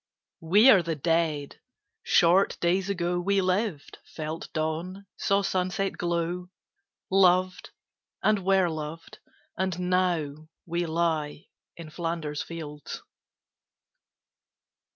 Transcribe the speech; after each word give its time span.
We 0.39 0.67
are 0.71 0.81
the 0.81 0.95
Dead. 0.95 1.59
Short 2.01 2.59
days 2.59 2.89
ago 2.89 3.19
We 3.19 3.39
lived, 3.39 3.99
felt 4.03 4.51
dawn, 4.51 5.05
saw 5.15 5.43
sunset 5.43 5.95
glow, 5.95 6.49
Loved 7.11 7.69
and 8.23 8.43
were 8.43 8.67
loved, 8.69 9.19
and 9.59 9.77
now 9.91 10.47
we 10.65 10.87
lie, 10.87 11.49
In 11.77 11.91
Flanders 11.91 12.41
fields. 12.41 13.03